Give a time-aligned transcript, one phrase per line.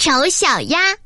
[0.00, 0.96] 丑小鸭。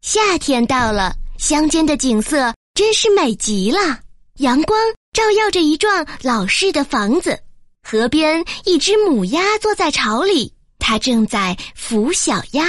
[0.00, 4.00] 夏天到了，乡间的景色真是美极了。
[4.36, 4.80] 阳光
[5.12, 7.38] 照耀着一幢老式的房子，
[7.82, 12.64] 河边一只母鸭坐在巢里，它正在孵小鸭。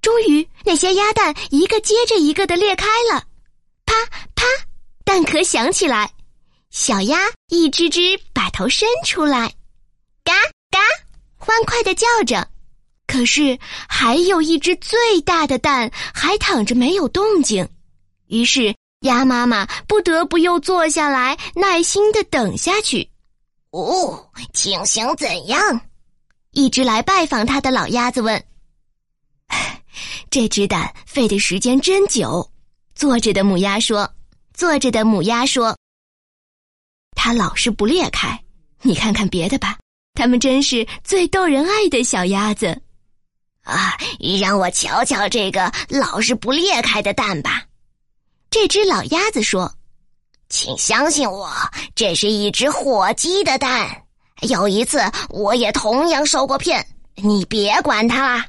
[0.00, 3.24] 终于，那些鸭蛋一个接着一个的裂开了，
[3.84, 3.92] 啪
[4.34, 4.46] 啪，
[5.04, 6.10] 蛋壳响起来，
[6.70, 7.20] 小鸭
[7.50, 9.52] 一只只把头伸出来，
[10.24, 10.32] 嘎
[10.70, 10.78] 嘎，
[11.36, 12.48] 欢快的叫着。
[13.06, 17.68] 可是，还有一只最大的蛋还躺着没有动静，
[18.26, 23.08] 于是鸭妈妈不得不又坐下来，耐心的等下去。
[23.70, 25.80] 哦，情形怎样？
[26.52, 28.42] 一只来拜访他的老鸭子问。
[30.30, 32.50] 这只蛋费的时间真久，
[32.94, 34.10] 坐着的母鸭说。
[34.52, 35.76] 坐着的母鸭说
[37.14, 38.42] ：“它老是不裂开，
[38.80, 39.78] 你看看别的吧，
[40.14, 42.80] 它们真是最逗人爱的小鸭子。”
[43.66, 43.96] 啊，
[44.40, 47.64] 让我瞧瞧这个老是不裂开的蛋吧。
[48.48, 49.74] 这只老鸭子说
[50.48, 51.50] ：“请相信我，
[51.94, 54.04] 这是一只火鸡的蛋。
[54.42, 55.00] 有一次，
[55.30, 56.86] 我也同样受过骗。
[57.16, 58.46] 你别管它啦，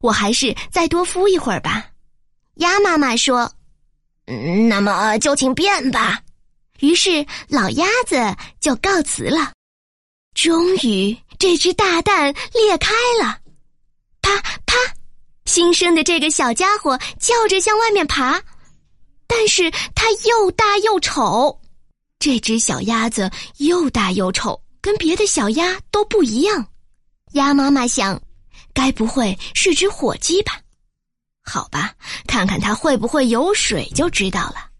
[0.00, 1.86] 我还是再多孵一会儿吧。”
[2.56, 3.50] 鸭妈妈说
[4.28, 6.20] ：“嗯，那么就请便吧。”
[6.80, 9.52] 于是老鸭子就告辞了。
[10.34, 13.38] 终于，这只大蛋裂开了。
[14.22, 14.76] 啪啪，
[15.44, 18.40] 新生的这个小家伙叫着向外面爬，
[19.26, 21.60] 但是它又大又丑。
[22.18, 26.66] 这只小鸭子又大又丑，跟别的小鸭都不一样。
[27.32, 28.20] 鸭妈妈想，
[28.72, 30.58] 该不会是只火鸡吧？
[31.44, 31.92] 好吧，
[32.28, 34.70] 看看它会不会游水就知道了。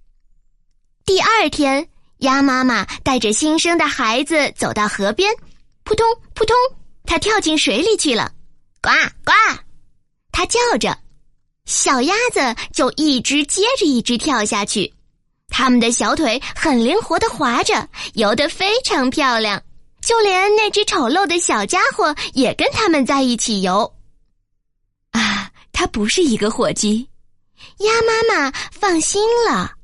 [1.04, 5.34] 第二天，鸭妈妈带着新生的孩子走到河边，
[5.82, 6.54] 扑通扑通，
[7.04, 8.32] 它跳进水里去了。
[8.82, 8.90] 呱
[9.24, 9.32] 呱，
[10.32, 10.98] 它叫着，
[11.66, 12.40] 小鸭子
[12.72, 14.92] 就一只接着一只跳下去，
[15.48, 19.62] 它们的小腿很灵活的滑着，游得非常漂亮，
[20.00, 23.94] 就连那只丑陋的小家伙也跟它们在一起游。
[25.12, 27.08] 啊，它不是一个火鸡，
[27.78, 29.74] 鸭妈妈放心了。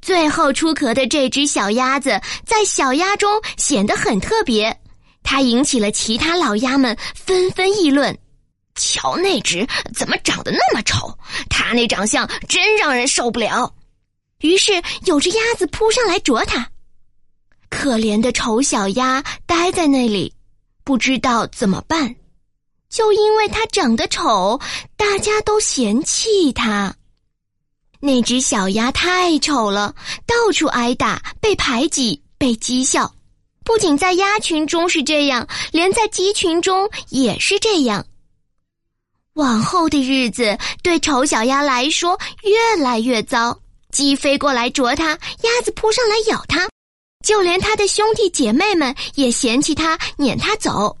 [0.00, 4.80] 最后出壳的这只小鸭子在小鸭中显得很特别。
[5.28, 8.16] 它引起了其他老鸭们纷纷议论
[8.76, 11.18] ：“瞧那只怎么长得那么丑？
[11.50, 13.74] 它那长相真让人受不了。”
[14.40, 16.70] 于是有只鸭子扑上来啄它。
[17.68, 20.32] 可怜的丑小鸭呆在那里，
[20.84, 22.14] 不知道怎么办。
[22.88, 24.60] 就因为它长得丑，
[24.96, 26.94] 大家都嫌弃它。
[27.98, 33.12] 那只小鸭太丑了，到处挨打，被排挤，被讥笑。
[33.66, 38.06] 不仅在鸭群中是这样，连在鸡群中也是这样。
[39.34, 43.58] 往后的日子对丑小鸭来说越来越糟，
[43.90, 46.68] 鸡飞过来啄它，鸭子扑上来咬它，
[47.26, 50.96] 就连它的兄弟姐妹们也嫌弃它，撵它走。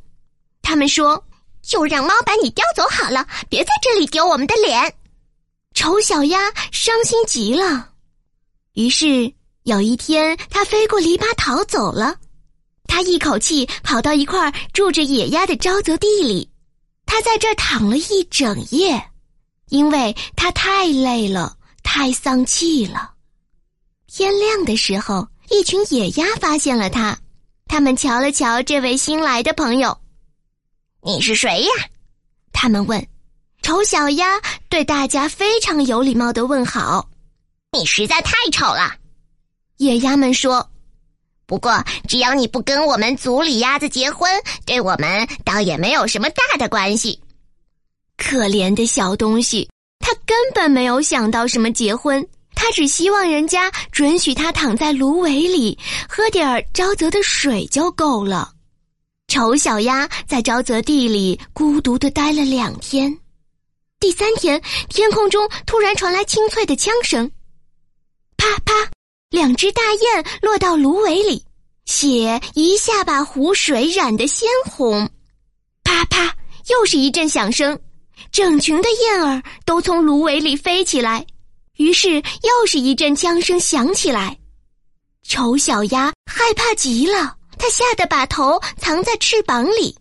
[0.60, 1.24] 他们说
[1.62, 4.92] ：“就让猫把你叼走好了，别在这里丢我们的脸。”
[5.72, 7.90] 丑小鸭伤心极了。
[8.74, 12.16] 于是有一天，它飞过篱笆逃走了。
[12.96, 16.48] 他一口气跑到一块住着野鸭的沼泽地里，
[17.04, 19.10] 他在这儿躺了一整夜，
[19.68, 23.10] 因为他太累了，太丧气了。
[24.06, 27.14] 天亮的时候，一群野鸭发现了他，
[27.66, 29.94] 他们瞧了瞧这位新来的朋友
[31.04, 31.70] ，“你是谁呀？”
[32.50, 33.06] 他们问。
[33.60, 34.40] 丑小鸭
[34.70, 37.06] 对大家非常有礼貌的问好
[37.78, 38.90] ，“你实在太丑了。”
[39.76, 40.66] 野鸭们说。
[41.46, 44.28] 不过，只要你不跟我们族里鸭子结婚，
[44.64, 47.20] 对我们倒也没有什么大的关系。
[48.16, 49.68] 可怜的小东西，
[50.00, 58.52] 他根本没有想到什么结婚，他只希望人家准许他躺在芦苇里，喝点儿沼泽的水就够了。
[59.28, 63.16] 丑小鸭在沼泽地里孤独的待了两天，
[64.00, 67.30] 第三天，天空中突然传来清脆的枪声，
[68.36, 68.95] 啪啪。
[69.30, 71.44] 两只大雁落到芦苇里，
[71.84, 75.10] 血一下把湖水染得鲜红。
[75.82, 76.36] 啪啪，
[76.68, 77.78] 又是一阵响声，
[78.30, 81.26] 整群的燕儿都从芦苇里飞起来。
[81.76, 84.38] 于是又是一阵枪声响起来。
[85.24, 89.96] 丑小鸭害怕极了，它吓得把头藏在翅膀里。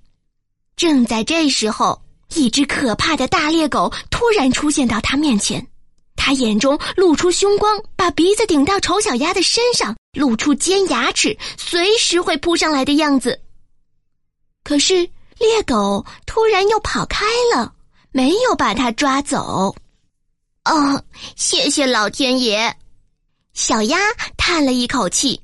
[0.76, 2.00] 正在这时候，
[2.36, 5.66] 一只可怕的大猎狗突然出现到它面前。
[6.16, 13.40] 他眼中露出凶光，把鼻子顶到丑小鸭的身上，露出尖牙齿，随时会扑上来的样子。
[14.64, 14.96] 可是
[15.38, 17.74] 猎狗突然又跑开了，
[18.12, 19.76] 没有把它抓走。
[20.64, 21.04] 哦，
[21.36, 22.76] 谢谢老天爷！
[23.54, 24.00] 小鸭
[24.36, 25.40] 叹了一口气。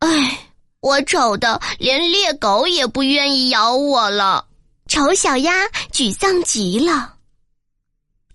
[0.00, 0.50] 唉，
[0.80, 4.46] 我丑的连猎狗也不愿意咬我了。
[4.88, 7.13] 丑小鸭沮丧极了。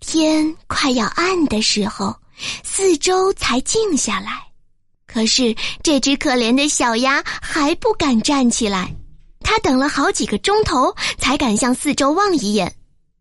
[0.00, 2.16] 天快要暗的时候，
[2.64, 4.42] 四周才静下来。
[5.06, 8.94] 可是这只可怜的小鸭还不敢站起来，
[9.40, 12.74] 它等了好几个钟头才敢向四周望一眼。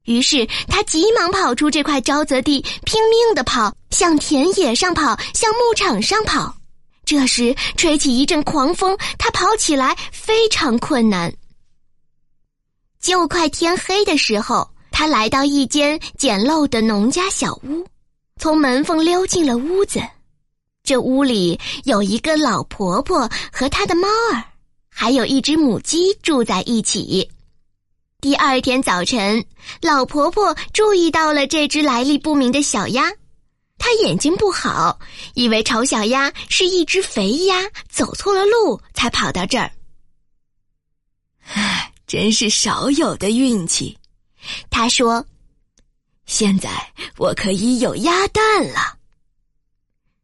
[0.05, 6.55] 于是它急忙跑出这块沼泽地，拼命地跑，向田野上跑，向牧场上跑。
[7.05, 11.33] 这时吹起一阵狂风，它跑起来非常困难。
[12.99, 17.87] 就快天黑的时候，他来到一间简陋的农家小屋，
[18.35, 20.01] 从门缝溜进了屋子。
[20.83, 24.43] 这屋里有一个老婆婆和她的猫儿，
[24.89, 27.31] 还有一只母鸡住在一起。
[28.19, 29.41] 第二天早晨，
[29.81, 33.09] 老婆婆注意到了这只来历不明的小鸭，
[33.77, 34.99] 她眼睛不好，
[35.33, 37.55] 以为丑小鸭是一只肥鸭，
[37.87, 39.71] 走错了路才跑到这儿。
[41.45, 43.97] 唉，真是少有的运气，
[44.69, 45.25] 他说
[46.25, 46.69] ：“现在
[47.17, 48.97] 我可以有鸭蛋了。”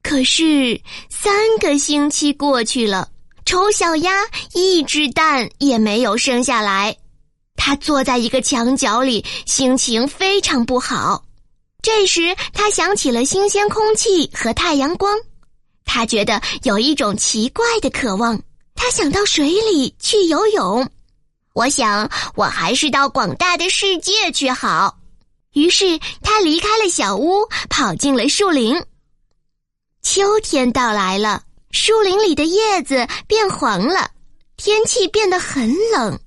[0.04, 0.80] 可是
[1.10, 3.10] 三个星期过去了，
[3.46, 4.12] 丑小鸭
[4.54, 6.96] 一只蛋也没有生下来。
[7.56, 11.26] 它坐在一个墙角里，心情非常不好。
[11.82, 15.18] 这时，他想起了新鲜空气和太阳光，
[15.86, 18.40] 他觉得有一种奇怪的渴望。
[18.76, 20.88] 他想到水里去游泳。
[21.56, 24.98] 我想，我还是到广大的世界去好。
[25.54, 28.76] 于是，他离开了小屋，跑进了树林。
[30.02, 34.12] 秋天到来了，树林里的叶子变黄了，
[34.58, 36.20] 天气变得很冷。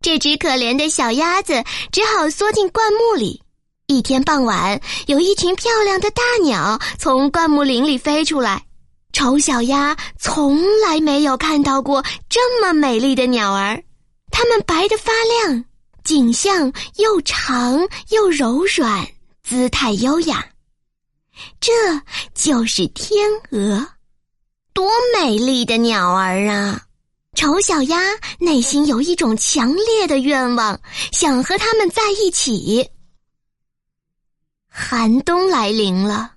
[0.00, 1.62] 这只可怜的小鸭子
[1.92, 3.42] 只好缩进灌木里。
[3.86, 8.64] 一天傍晚，有一群漂亮的大鸟从灌木林里飞出来。
[9.12, 13.82] 丑小鸭从来没有看到过这么美丽的鸟儿，
[14.30, 15.12] 它们白得发
[15.44, 15.64] 亮，
[16.04, 17.78] 颈项又长
[18.10, 19.06] 又柔软，
[19.42, 20.46] 姿态优雅。
[21.58, 21.72] 这
[22.34, 23.86] 就是天鹅，
[24.72, 26.82] 多美丽的鸟儿啊！
[27.34, 27.98] 丑小鸭
[28.38, 30.78] 内心有一种强烈的愿望，
[31.12, 32.88] 想和它们在一起。
[34.68, 36.32] 寒冬来临了，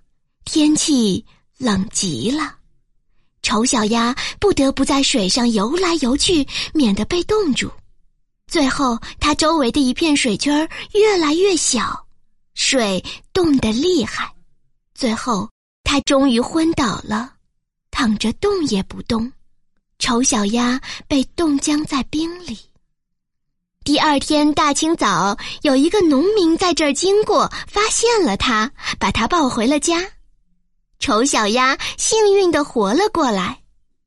[0.46, 1.26] 天气
[1.58, 2.56] 冷极了，
[3.42, 7.70] 丑小鸭不得不在水上游来游去，免得被冻住。
[8.54, 12.06] 最后，它周围的一片水圈越来越小，
[12.54, 13.04] 水
[13.34, 14.32] 冻得厉害。
[14.94, 15.50] 最后，
[15.84, 17.34] 他终于昏倒了，
[17.90, 19.34] 躺着动也不动。
[19.98, 22.60] 丑小鸭被冻僵在冰里。
[23.84, 30.00] 第二天大清早，有一个农民在这儿经过，发现了他，把他抱回了家。
[31.00, 33.64] 丑小鸭幸运的活了过来。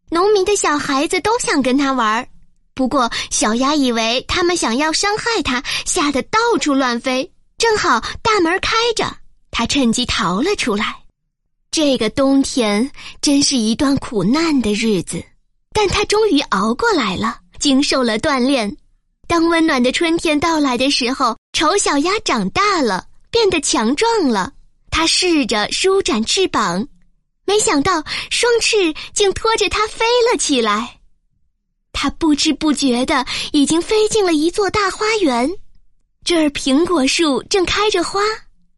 [0.09, 2.29] 农民的小孩子都想跟他玩，
[2.77, 7.33] 不过小鸭以为他们想要伤害它，吓得到处乱飞。
[7.57, 9.11] 正好大门开着。
[9.51, 10.95] 它趁机逃了出来。
[11.71, 12.91] 这个冬天
[13.23, 15.25] 真是一段苦难的日子，
[15.73, 18.77] 但它终于熬过来了，经受了锻炼。
[19.27, 24.53] 当温暖的春天到来的时候，丑小鸭长大了，变得强壮了。
[24.91, 26.87] 它试着舒展翅膀，
[27.47, 31.01] 没想到双翅竟拖着它飞了起来。
[31.99, 35.51] 它不知不觉的已经飞进了一座大花园，
[36.23, 38.21] 这儿苹果树正开着花。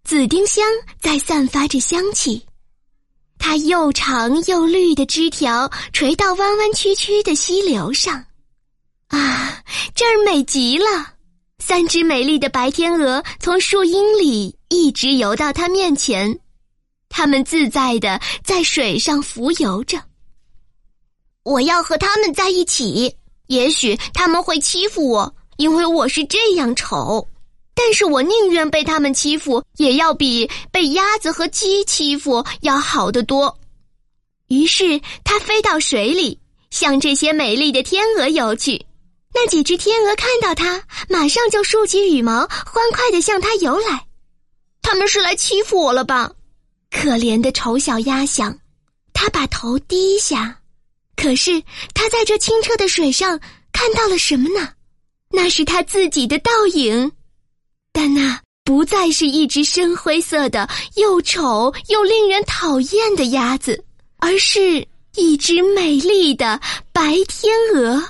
[0.05, 0.65] 紫丁香
[1.01, 2.47] 在散发着香气，
[3.39, 8.25] 它又长又绿的枝条垂到弯弯曲曲的溪流上，
[9.09, 9.63] 啊，
[9.97, 11.15] 这儿美极了！
[11.59, 16.39] 三只美丽的白天鹅从树荫里一直游到它面前，
[17.09, 20.08] 它们自在的在水上浮游着。
[21.49, 27.26] 我要和他们在一起，也许他们会欺负我，因为我是这样丑。
[27.75, 33.59] 但是我宁愿被他们欺负，也要比被鸭子和鸡欺负要好得多。
[34.49, 36.38] 于是它飞到水里，
[36.69, 38.85] 向这些美丽的天鹅游去。
[39.33, 44.05] 那几只天鹅看到它，马上就竖起羽毛，欢快地向它游来。
[44.83, 46.31] 他们是来欺负我了吧？
[46.90, 48.55] 可怜的丑小鸭想。
[49.14, 50.61] 它把头低下，
[51.21, 51.61] 可是
[51.95, 53.41] 它在这清澈的水上
[53.73, 54.69] 看到了什么呢？
[55.31, 57.11] 那是它自己的倒影。
[57.93, 63.85] 但那不再是一只深灰色的、又丑又令人讨厌的鸭子，
[64.19, 66.61] 而是一只美丽的
[66.93, 68.03] 白天鹅。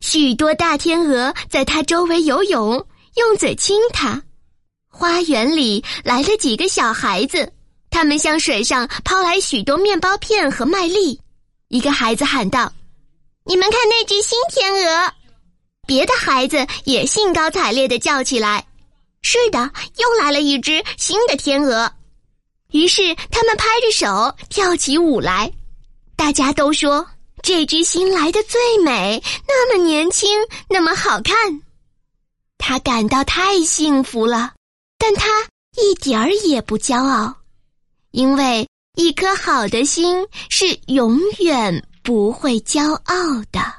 [0.00, 4.22] 许多大天鹅在它周围游泳，用嘴亲它。
[4.88, 7.52] 花园里来了几个小孩子，
[7.90, 11.20] 他们向水上抛来许多面包片和麦粒。
[11.68, 12.72] 一个孩子喊道
[13.44, 15.12] ：“你们看那只新天鹅！”
[15.86, 18.66] 别的孩子也兴高采烈的叫起来
[19.22, 21.92] ：“是的，又来了一只新的天鹅！”
[22.72, 25.52] 于是他们拍着手跳起舞来。
[26.16, 27.06] 大家都说。
[27.40, 30.28] 这只新来的最美，那么年轻，
[30.68, 31.62] 那么好看，
[32.58, 34.54] 他感到太幸福了。
[34.98, 35.44] 但他
[35.76, 37.36] 一点儿也不骄傲，
[38.10, 38.68] 因为
[38.98, 43.14] 一颗好的心是永远不会骄傲
[43.52, 43.77] 的。